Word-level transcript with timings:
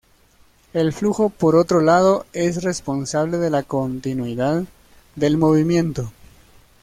El 0.73 0.93
flujo 0.93 1.29
por 1.29 1.55
otro 1.55 1.79
lado, 1.79 2.25
es 2.33 2.63
responsable 2.63 3.37
de 3.37 3.51
la 3.51 3.61
continuidad 3.61 4.63
del 5.15 5.37
movimiento. 5.37 6.11